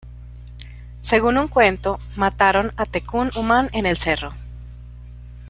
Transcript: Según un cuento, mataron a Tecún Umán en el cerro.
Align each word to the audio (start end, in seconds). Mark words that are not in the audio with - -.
Según 1.01 1.37
un 1.37 1.47
cuento, 1.47 1.99
mataron 2.15 2.73
a 2.75 2.87
Tecún 2.87 3.29
Umán 3.35 3.69
en 3.71 3.85
el 3.85 3.97
cerro. 3.97 4.31